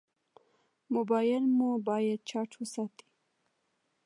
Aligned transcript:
موبایل 0.95 1.43
مو 1.57 1.69
باید 1.87 2.19
چارج 2.29 2.51
وساتو. 2.61 3.05